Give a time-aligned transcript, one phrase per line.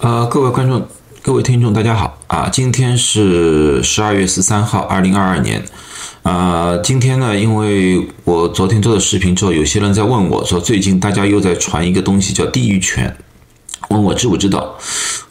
[0.00, 0.88] 呃，各位观众、
[1.20, 2.48] 各位听众，大家好啊！
[2.50, 5.62] 今天是十二月十三号，二零二二年。
[6.22, 13.14] 啊，今天呢，因为我昨天做的视频之后，有些人在问我说，最近大家又在传一个东西叫地狱犬，
[13.90, 14.74] 问我知不知道？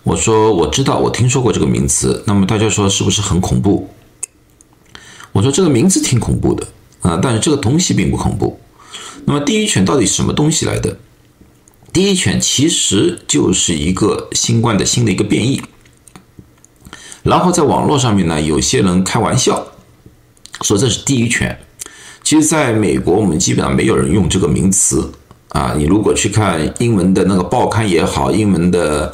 [0.03, 2.23] 我说我知道，我听说过这个名词。
[2.27, 3.89] 那么大家说是不是很恐怖？
[5.31, 6.67] 我说这个名字挺恐怖的
[7.01, 8.59] 啊，但是这个东西并不恐怖。
[9.25, 10.95] 那么地狱犬到底什么东西来的？
[11.91, 15.61] 第一犬其实就是一个新冠的新的一个变异，
[17.23, 19.67] 然后在网络上面呢，有些人开玩笑
[20.61, 21.59] 说这是第一犬。
[22.21, 25.11] 其实，在美国，我们基本上没有人用这个名词
[25.47, 25.73] 啊。
[25.75, 29.11] 你如果去看英文的那个报刊也好，英文的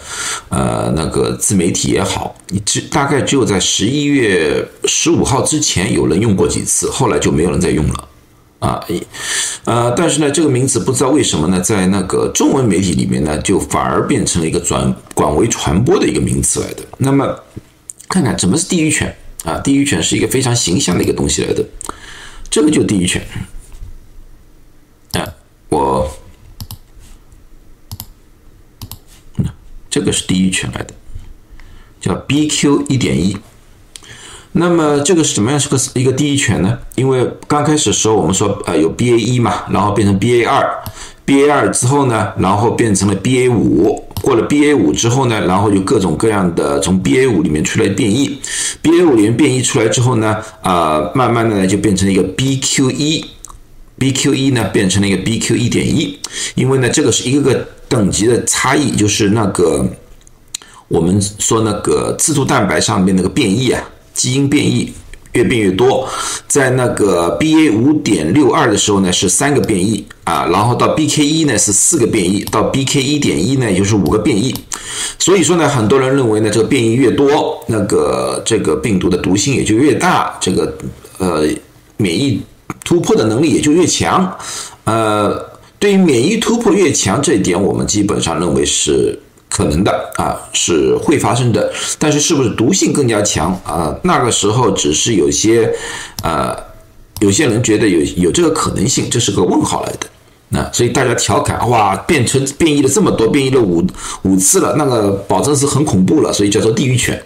[0.49, 8.07] 呃那个自媒体也好，你只大概只有在十一月十五号之前有人用过几次，后来就没有人再用了。
[8.59, 8.83] 啊，
[9.65, 16.83] 呃，但是呢，这个名词不知道为什么呢，在那个中文媒体里面呢，就反而变成了一个转广为传播的一个名词来的。
[16.97, 17.37] 那么，
[18.07, 19.59] 看看什么是地狱犬啊？
[19.59, 21.63] 地狱犬是一个非常形象的一个东西来的，
[22.49, 23.21] 这个就地狱犬。
[25.11, 25.27] 啊，
[25.69, 26.09] 我，
[29.89, 30.93] 这个是地狱犬来的，
[31.99, 33.37] 叫 BQ 一点一。
[34.57, 36.77] 那么这个是怎么样是个一个第一犬呢？
[36.95, 40.65] 因为刚开始的时候我们说呃有 BA 一嘛，然后变成 BA 二
[41.25, 48.39] ，BA 二之后呢，然后变成了 BA 五，过了 BA 五之后呢，然后有各种各样的从 BA 五里面出来变异
[48.81, 53.25] ，BA 五里面变异出来之后呢，啊，慢慢的呢就变成了一个 BQ 一
[53.99, 56.17] ，BQ 一呢变成了一个 BQ 一点一，
[56.55, 59.85] 因为呢这个是一个个等级的差异，就是那个
[60.87, 63.83] 我们说那个刺突蛋白上面那个变异啊。
[64.15, 64.91] 基因变异
[65.33, 66.07] 越变越多，
[66.47, 74.55] 在那个 BA 五点六二的时候呢是三个变异啊，然后到 BK 一呢是四个变异，到 BK 一点一呢就是五个变异。
[75.19, 80.73] 所以说呢，很多人认为呢，这个变异越多，那个这个病毒的毒性也就越大，这个
[81.17, 81.45] 呃
[81.97, 82.41] 免疫
[82.85, 84.33] 突破的能力也就越强。
[84.85, 85.37] 呃，
[85.77, 89.19] 对于免疫突破越强这一点，我们基本上认为是。
[89.49, 93.95] 可能的啊，是会发生的，但是是不是毒性更加强啊？
[94.03, 95.73] 那个时候只是有些，
[96.23, 96.53] 呃，
[97.21, 100.07] 有些人觉得有有这个可能性，这是个问号来的。
[100.49, 103.85] 那所以大家调侃，哇，变成变异了这么多，变异了五
[104.23, 107.21] 五次了，那个保证是很恐怖了，所以叫做地狱犬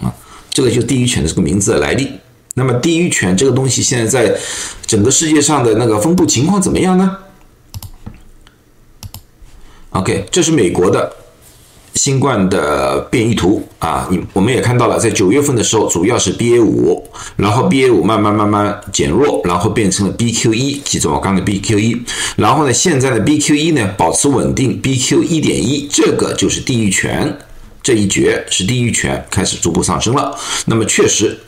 [0.00, 0.12] 啊。
[0.50, 2.10] 这个就地狱犬的这个名字的来历。
[2.54, 4.36] 那么地狱犬这个东西现在在
[4.84, 7.16] 整个世界上的那个分布情况怎么样呢
[9.90, 11.12] ？OK，这是美国的。
[11.94, 17.04] 新冠的变异图啊，你我们也看到了，在九月份的时候，主要是 BA 五，
[17.36, 22.00] 然后 BA 五慢慢慢慢减弱，然后变成了 BQ 一，记住我刚的 BQ 一，
[22.36, 27.36] 然后呢，现在的 BQ 一呢保持稳定，BQ 一点一，这个就是地域权
[27.82, 30.34] 这一绝是地域权开始逐步上升了。
[30.66, 31.38] 那么确实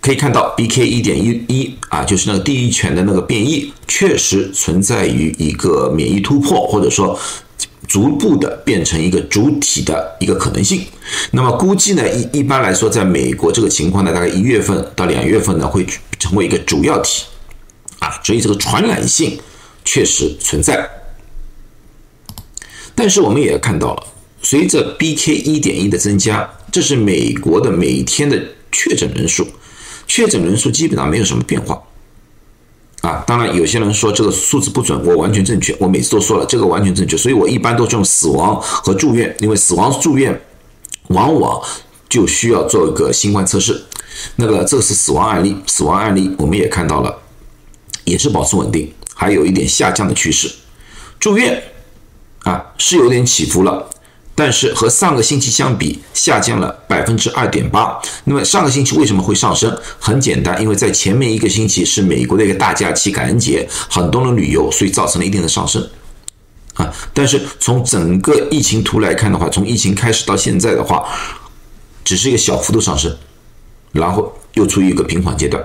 [0.00, 7.18] 可以看到 BK 一点一一啊，就是那个地域犬的那个变异，确实存在于一个免疫突破，或者说。
[7.88, 10.82] 逐步的变成一个主体的一个可能性，
[11.32, 15.84] 那么估计呢，一一般来说，在美国这个情况呢，大概一月份到两月份呢，会
[16.18, 17.24] 成为一个主要体，
[17.98, 19.38] 啊，所以这个传染性
[19.84, 20.88] 确实存在。
[22.94, 24.06] 但是我们也看到了，
[24.42, 29.46] 随着 BK 一点一的增加，这是美国的每天的确诊人数，
[30.06, 31.82] 确诊人数基本上没有什么变化。
[33.02, 40.40] 啊，当然有些人说这个数字不准，我完全正确，我每次都说了这个完全正确，所以我一般都是用死亡和住院，因为死亡住院
[41.08, 41.60] 往往
[42.08, 43.82] 就需要做一个新冠测试。
[44.36, 47.18] 那个这是死亡案例，死亡案例我们也看到了，
[48.04, 50.48] 也是保持稳定，还有一点下降的趋势。
[51.18, 51.60] 住院
[52.44, 53.90] 啊是有点起伏了。
[54.34, 58.00] 但是和上个星期相比，下降了百分之二点八。
[58.24, 59.76] 那么上个星期为什么会上升？
[59.98, 65.86] 很简单，因为在前面一个星期是美国的一个大假期——感恩节，很多人旅游，所以造成了一定的上升。
[66.74, 71.04] 啊，但是从整个疫情图来看的话，从疫情开始到现在的话，
[72.02, 73.14] 只是一个小幅度上升，
[73.92, 75.62] 然后又处于一个平缓阶段。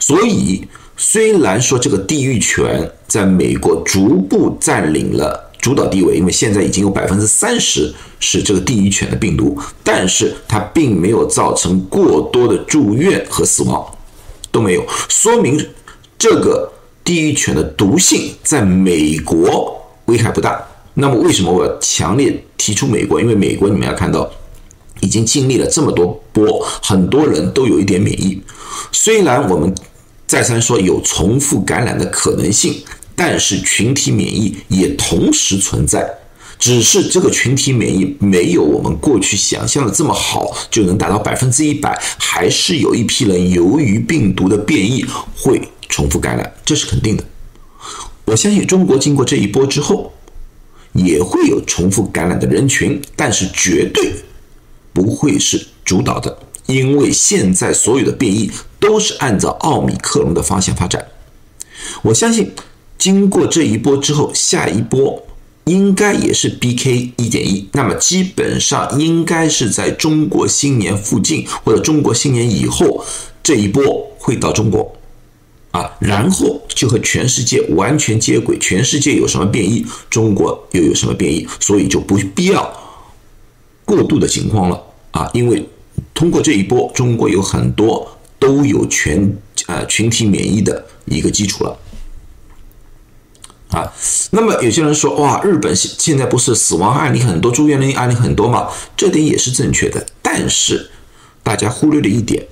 [0.00, 0.66] 所以，
[0.96, 5.47] 虽然说这个地域权在美国逐步占领了。
[5.60, 13.84] 主导地位，因为现在已经有百分之三十是这个地狱犬的病毒，但是它并没有造成过多的住院和死亡，
[14.50, 15.58] 都没有，说明
[16.16, 16.72] 这个
[17.02, 19.76] 地狱犬的毒性在美国
[20.06, 20.64] 危害不大。
[20.94, 23.20] 那么为什么我要强烈提出美国？
[23.20, 24.30] 因为美国你们要看到，
[25.00, 28.40] 已经经历了这么多波，很多人都有一点免疫，
[28.92, 29.74] 虽然我们
[30.26, 32.82] 再三说有重复感染的可能性。
[33.18, 36.08] 但是群体免疫也同时存在，
[36.56, 45.04] 只是这个群体免疫没有我们过去想象的这么好，就能达到百分之一百，还是有一批人由于病毒的变异
[45.36, 47.24] 会重复感染，这是肯定的。
[48.26, 50.12] 我相信中国经过这一波之后，
[50.92, 54.12] 也会有重复感染的人群，但是绝对
[54.92, 58.48] 不会是主导的，因为现在所有的变异
[58.78, 61.04] 都是按照奥密克戎的方向发展。
[62.02, 62.52] 我相信
[62.98, 65.22] 经过这一波之后，下一波
[65.64, 73.04] 应该也是 BK 一点一，那么基本上应该是在中国新年附近或者中国新年以后
[73.42, 74.94] 这一波会到中国。
[75.70, 82.72] 啊，然后就和全世界完全接轨，全世界有什么变异，中国又有什么变异，所以就不必要
[83.84, 85.30] 过度的情况了啊！
[85.34, 85.62] 因为
[86.14, 89.30] 通过这一波，中国有很多都有全
[89.66, 91.78] 呃群体免疫的一个基础了
[93.70, 93.92] 啊。
[94.30, 98.68] 那么有些人说，哇，日本现现在不是死亡案例很多，住院的案例很多吗？
[98.96, 100.90] 这点也是正确的，但是
[101.42, 102.46] 大家忽略了一点。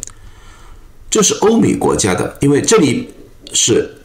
[1.09, 3.09] 这是欧美国家的，因为这里
[3.53, 3.99] 是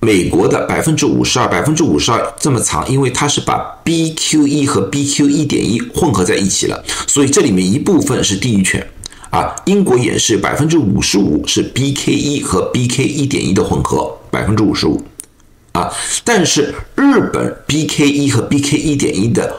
[0.00, 8.86] 美国的百分之五十二，百分之五十二这么长，因为它是把 BQ 一和 BQ 一点一混合在一起了，所以这里面一部分是地域犬
[9.30, 9.54] 啊。
[9.66, 15.02] 英国也是百分之五十五是 BK 一和 BK 一点一的混合，百分之五十五
[15.72, 15.92] 啊。
[16.24, 19.54] 但是日本 BK 一和 BK 一点一的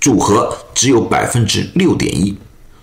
[0.00, 2.36] 组合只有百分之六点一。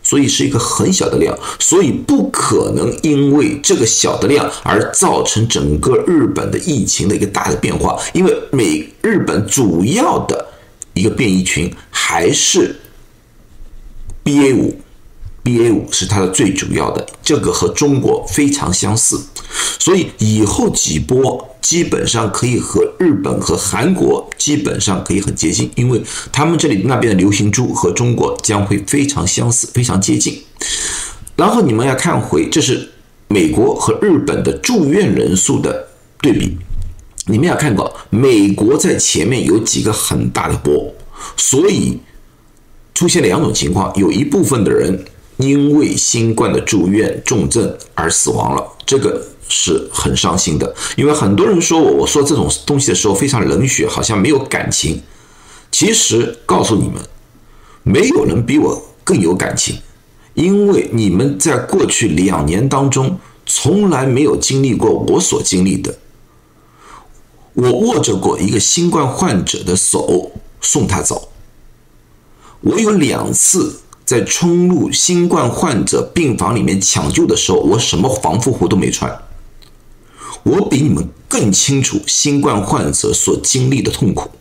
[0.04, 8.02] 所以是一个很小的量，所以不可能因为这个小的量而造成整个日本的疫情的一个大的变化。
[8.14, 10.48] 因为美日本主要的
[10.94, 12.74] 一个变异群还是
[14.24, 14.80] BA 五
[15.48, 19.20] ，BA 五是它的最主要的，这个和中国非常相似，
[19.80, 21.48] 所以以后几波。
[21.60, 26.02] 基本上可以和日本和韩国基本上可以很接近，因为
[26.32, 30.42] 他们这里那边的流行株和中国将会非常相似，非常接近。
[31.36, 32.90] 然后你们要看回，这是
[33.28, 35.90] 美国和日本的住院人数的
[36.22, 36.58] 对比。
[37.26, 40.96] 你们要看到，美国在前面有几个很大的波，
[41.36, 42.00] 所以
[42.94, 45.04] 出现两种情况：有一部分的人
[45.38, 49.26] 因为新冠的住院重症而死亡了，这个。
[49.50, 55.02] 是很伤心的，因为很多人说我我说这种东西的时候非常冷血，好像没有感情。
[55.72, 57.02] 其实告诉你们，
[57.82, 59.78] 没有人比我更有感情，
[60.34, 65.98] 因为你们在过去两年当中从来没有经历过我所经历的。
[67.54, 71.30] 我握着过一个新冠患者的手送他走，
[72.60, 79.22] 我有两次在冲入新冠患者病房里面抢救的时候，我什么防护服都没穿。
[80.44, 84.32] 我比你们更清楚新冠患者所经历的痛苦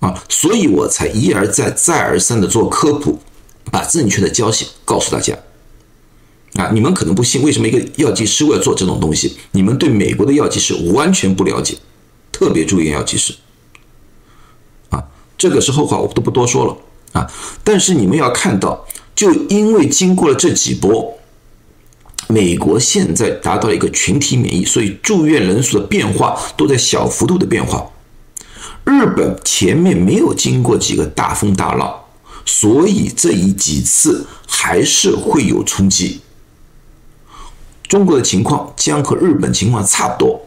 [0.00, 3.18] 啊，所以我才一而再、再而三的做科普，
[3.70, 5.36] 把正确的消息告诉大家
[6.54, 6.70] 啊。
[6.72, 9.36] 你们可能不信，为什么一个药剂师会做这种东西？
[9.52, 11.76] 你们对美国的药剂师完全不了解，
[12.32, 13.34] 特别注意药剂师
[14.88, 15.04] 啊。
[15.36, 16.74] 这个是后话，我都不多说了
[17.16, 17.30] 啊。
[17.64, 18.84] 但是你们要看到，
[19.14, 21.14] 就因为经过了这几波。
[22.28, 27.88] 美国现在达到了一个群体免疫，所以住院人数的变化都在小幅度的变化。
[28.82, 31.94] 日本前面没有经过几个大风大浪，
[32.44, 36.20] 所以这一几次还是会有冲击。
[37.86, 40.40] 中国的情况将和日本情况差不多，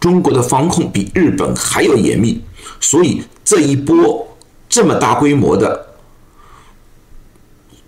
[0.00, 2.42] 中国的防控比日本还要严密，
[2.80, 4.26] 所以这一波
[4.68, 5.93] 这么大规模的，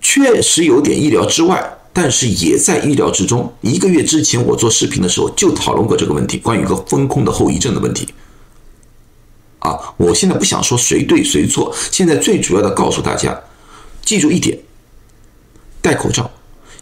[0.09, 1.73] 确实有点意料之外。
[1.99, 3.51] 但是也在意料之中。
[3.63, 8.07] 一个月之前，我做视频的时候就讨论过这个问题，关于一个风控的后遗症的问题。
[9.61, 13.41] 啊，我现在不想说谁对谁错，现在最主要的告诉大家，
[14.05, 14.59] 记住一点：
[15.81, 16.31] 戴口罩。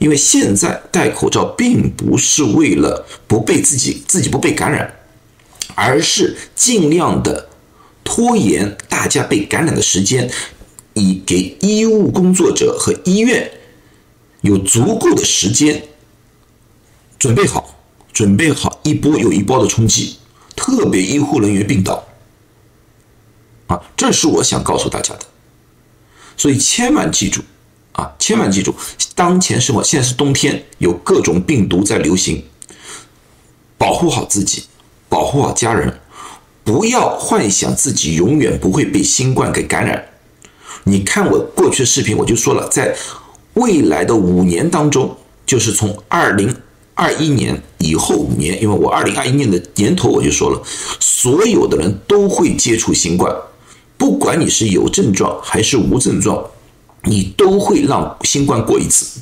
[0.01, 4.93] 因为现在戴口罩并不是为了不被自己自己不被感染，
[5.77, 7.49] 而是尽量的
[8.03, 10.29] 拖延大家被感染的时间，
[10.95, 13.51] 以给医务工作者和医院。
[14.41, 15.83] 有足够的时间
[17.19, 17.77] 准备好，
[18.13, 20.19] 准备好一波又一波的冲击，
[20.55, 22.05] 特别医护人员病倒
[23.69, 25.21] 啊，这是我想告诉大家的。
[26.37, 27.41] 所以千万记住
[27.93, 28.75] 啊，千万记住，
[29.15, 32.45] 当前生活现在是冬天，有各种病毒在流行，
[33.79, 34.65] 保护好自己，
[35.09, 36.01] 保护好家人，
[36.63, 40.05] 不要幻想自己永远不会被新冠给感染。
[40.85, 42.97] 你看我过去的视频，我就说了，在。
[43.55, 46.57] 未来的五年当中，就是从二零
[46.95, 50.61] 二一年以后五年，因为我二零二一年的年头我就说了，
[50.99, 53.33] 所有的人都会接触新冠，
[53.97, 56.45] 不管你是有症状还是无症状，
[57.05, 59.21] 你都会让新冠过一次，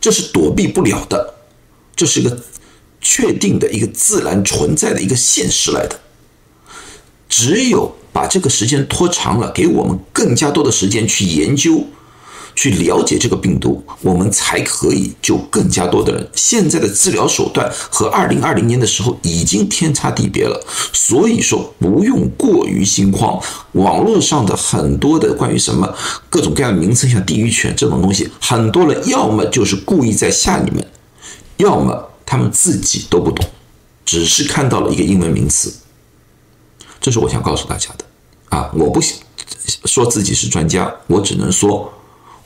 [0.00, 1.34] 这是躲避不了的，
[1.96, 2.44] 这是个
[3.00, 5.98] 确定的一个自然存在的一个现实来的。
[7.28, 11.84] 只有把这个时间拖长了，给我们更加多的时间去研究。
[12.56, 16.30] 去了解这个病毒，我们才可以救更加多的人。
[16.36, 23.42] 现在的治疗手段和二零二零年的时候已经天差地别了，所以说不用过于心慌。
[23.72, 25.92] 网络上的很多的关于什么
[26.30, 30.86] 各种各样的名称，像地狱犬这种东西，很多人要么就是故意在吓你们，
[31.56, 33.44] 要么他们自己都不懂，
[34.04, 35.74] 只是看到了一个英文名词。
[37.04, 38.04] 这是我想告诉大家的
[38.48, 38.70] 啊！
[38.72, 38.98] 我不
[39.84, 41.92] 说自己是专家，我只能说。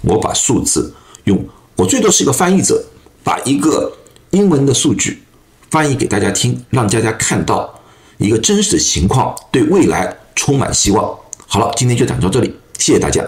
[0.00, 0.92] 我把数字
[1.24, 1.44] 用，
[1.76, 2.84] 我最多是一个翻译者，
[3.22, 3.92] 把一个
[4.30, 5.22] 英文的数据
[5.70, 7.72] 翻译给大家听，让大家看到
[8.16, 11.16] 一个真实的情况，对未来充满希望。
[11.46, 13.24] 好了，今天就讲到这里，谢谢大家。